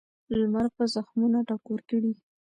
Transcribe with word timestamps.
لمر 0.39 0.67
به 0.75 0.83
زخمونه 0.95 1.39
ټکور 1.47 1.79
کړي. 1.89 2.13